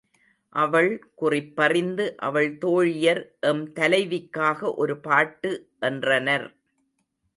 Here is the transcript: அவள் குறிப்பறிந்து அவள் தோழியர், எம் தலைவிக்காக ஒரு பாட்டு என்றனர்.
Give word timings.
அவள் 0.55 0.89
குறிப்பறிந்து 1.15 2.05
அவள் 2.27 2.49
தோழியர், 2.57 3.21
எம் 3.41 3.63
தலைவிக்காக 3.75 4.73
ஒரு 4.75 4.95
பாட்டு 4.99 5.51
என்றனர். 5.81 6.47